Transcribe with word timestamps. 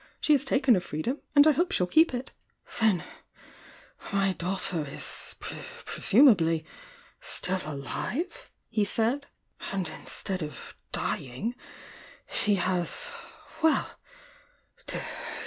She 0.19 0.33
has 0.33 0.43
taken 0.43 0.73
her 0.73 0.79
freedom, 0.81 1.21
and 1.35 1.45
I 1.45 1.51
hope 1.51 1.71
she 1.71 1.81
11 1.83 1.93
keep 1.93 2.11
it! 2.11 2.31
"Then— 2.79 3.03
my 4.11 4.31
daughter 4.33 4.83
is— 4.83 5.35
presumably— 5.39 6.65
still 7.19 7.59
alive?" 7.67 8.49
he 8.67 8.83
said. 8.83 9.27
"And 9.71 9.87
instead 10.01 10.41
of 10.41 10.73
dying, 10.91 11.53
she 12.27 12.55
has— 12.55 13.03
well! 13.61 13.99